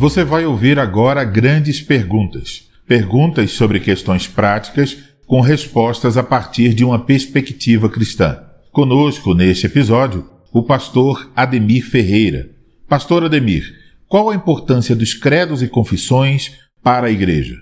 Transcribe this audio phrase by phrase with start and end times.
[0.00, 2.70] Você vai ouvir agora grandes perguntas.
[2.88, 4.96] Perguntas sobre questões práticas
[5.26, 8.42] com respostas a partir de uma perspectiva cristã.
[8.72, 12.48] Conosco, neste episódio, o pastor Ademir Ferreira.
[12.88, 13.74] Pastor Ademir,
[14.08, 17.56] qual a importância dos credos e confissões para a igreja?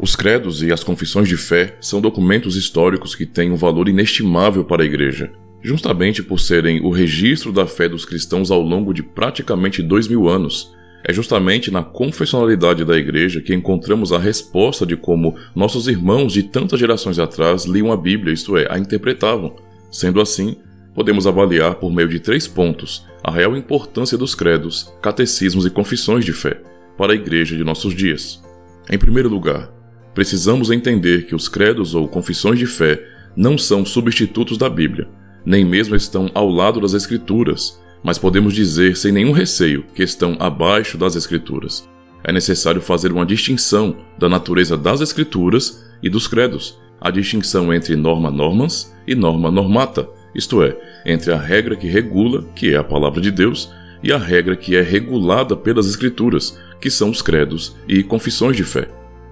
[0.00, 4.64] Os credos e as confissões de fé são documentos históricos que têm um valor inestimável
[4.64, 5.32] para a Igreja,
[5.68, 10.26] justamente por serem o registro da fé dos cristãos ao longo de praticamente dois mil
[10.26, 10.74] anos.
[11.04, 16.42] É justamente na confessionalidade da Igreja que encontramos a resposta de como nossos irmãos de
[16.42, 19.56] tantas gerações atrás liam a Bíblia, isto é, a interpretavam.
[19.92, 20.56] Sendo assim,
[20.94, 26.24] podemos avaliar por meio de três pontos a real importância dos credos, catecismos e confissões
[26.24, 26.62] de fé
[26.96, 28.42] para a Igreja de nossos dias.
[28.90, 29.70] Em primeiro lugar,
[30.14, 33.04] precisamos entender que os credos ou confissões de fé
[33.36, 35.06] não são substitutos da Bíblia,
[35.44, 40.36] nem mesmo estão ao lado das Escrituras, mas podemos dizer sem nenhum receio que estão
[40.38, 41.88] abaixo das Escrituras.
[42.24, 47.96] É necessário fazer uma distinção da natureza das Escrituras e dos credos, a distinção entre
[47.96, 50.76] norma normans e norma normata, isto é,
[51.06, 54.76] entre a regra que regula, que é a palavra de Deus, e a regra que
[54.76, 58.88] é regulada pelas Escrituras, que são os credos e confissões de fé.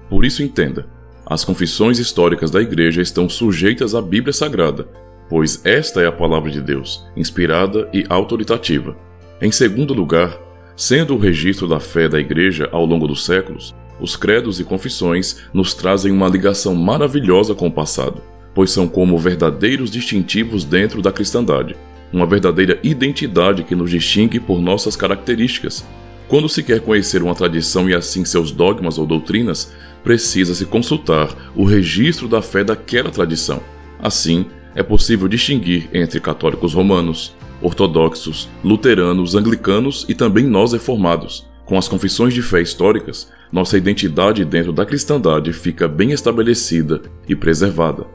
[0.08, 0.88] Por isso entenda,
[1.24, 4.88] as confissões históricas da Igreja estão sujeitas à Bíblia Sagrada,
[5.28, 8.96] pois esta é a palavra de Deus, inspirada e autoritativa.
[9.40, 10.38] Em segundo lugar,
[10.76, 15.38] sendo o registro da fé da Igreja ao longo dos séculos, os credos e confissões
[15.52, 18.22] nos trazem uma ligação maravilhosa com o passado,
[18.54, 21.76] pois são como verdadeiros distintivos dentro da cristandade,
[22.12, 25.84] uma verdadeira identidade que nos distingue por nossas características.
[26.28, 31.64] Quando se quer conhecer uma tradição e assim seus dogmas ou doutrinas, precisa-se consultar o
[31.64, 33.60] registro da fé daquela tradição.
[33.98, 41.48] Assim, é possível distinguir entre católicos romanos, ortodoxos, luteranos, anglicanos e também nós reformados.
[41.64, 47.34] Com as confissões de fé históricas, nossa identidade dentro da cristandade fica bem estabelecida e
[47.34, 48.06] preservada.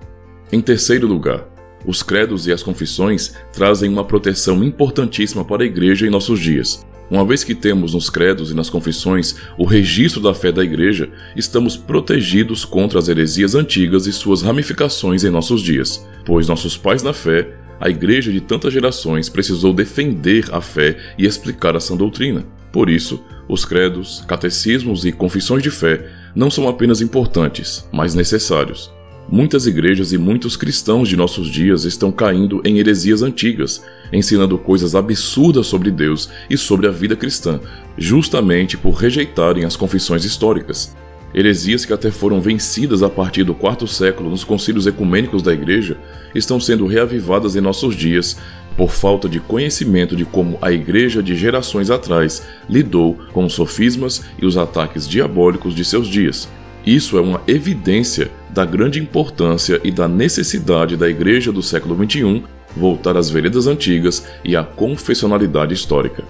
[0.52, 1.50] Em terceiro lugar,
[1.86, 6.86] os credos e as confissões trazem uma proteção importantíssima para a Igreja em nossos dias,
[7.12, 11.12] uma vez que temos nos credos e nas confissões o registro da fé da Igreja,
[11.36, 17.04] estamos protegidos contra as heresias antigas e suas ramificações em nossos dias, pois nossos pais
[17.04, 21.96] na fé, a Igreja de tantas gerações, precisou defender a fé e explicar a sã
[21.96, 22.46] doutrina.
[22.72, 28.92] Por isso, os credos, catecismos e confissões de fé não são apenas importantes, mas necessários.
[29.30, 34.94] Muitas igrejas e muitos cristãos de nossos dias estão caindo em heresias antigas, ensinando coisas
[34.94, 37.60] absurdas sobre Deus e sobre a vida cristã,
[37.98, 40.96] justamente por rejeitarem as confissões históricas.
[41.34, 45.98] Heresias que até foram vencidas a partir do quarto século nos concílios ecumênicos da Igreja
[46.34, 48.38] estão sendo reavivadas em nossos dias
[48.78, 54.24] por falta de conhecimento de como a Igreja de gerações atrás lidou com os sofismas
[54.42, 56.48] e os ataques diabólicos de seus dias.
[56.86, 62.44] Isso é uma evidência da grande importância e da necessidade da Igreja do século XXI
[62.76, 66.24] voltar às veredas antigas e à confessionalidade histórica.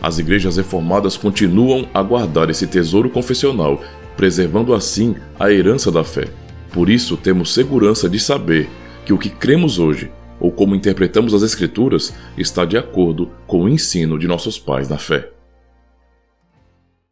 [0.00, 3.82] As igrejas reformadas continuam a guardar esse tesouro confessional,
[4.16, 6.28] preservando assim a herança da fé.
[6.72, 8.68] Por isso, temos segurança de saber
[9.08, 13.68] que o que cremos hoje, ou como interpretamos as Escrituras, está de acordo com o
[13.68, 15.30] ensino de nossos pais na fé.